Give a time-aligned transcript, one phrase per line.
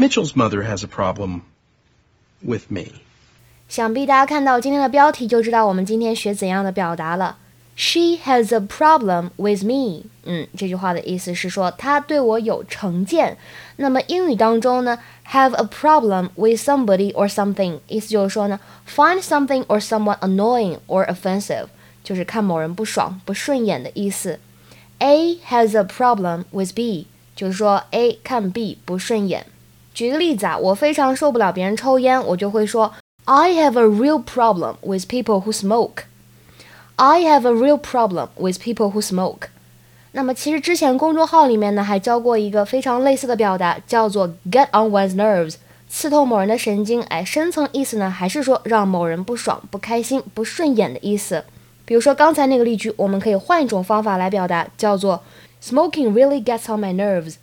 [0.00, 1.40] Mitchell's mother has a problem
[2.40, 3.02] with me.
[3.68, 7.38] 想必大家看到今天的标题就知道我们今天学怎样的表达了。
[7.74, 10.04] She has a problem with me。
[10.22, 13.38] 嗯，这句话的意思是说她对我有成见。
[13.74, 15.00] 那么英语当中呢，
[15.32, 21.66] have a problem with somebody or something，意思就是说呢，find something or someone annoying or offensive，
[22.04, 24.38] 就是看某人不爽、不顺眼的意思。
[25.00, 29.46] A has a problem with B，就是说 A 看 B 不顺眼。
[29.98, 32.92] 举个例子啊，我非常受不了别人抽烟，我就会说
[33.24, 36.04] I have a real problem with people who smoke。
[36.94, 39.48] I have a real problem with people who smoke。
[40.12, 45.56] 那么其实之前公众号里面呢还教过一个非常类似的表达，叫做 get on one's nerves，
[45.88, 47.02] 刺痛某人的神经。
[47.02, 51.44] 哎，深层意思呢还是说让某人不爽、不开心、不顺眼的意思。
[51.84, 55.24] 比如说刚才那个例句，我们可以换一种方法来表达，叫做
[55.60, 57.34] smoking really gets on my nerves。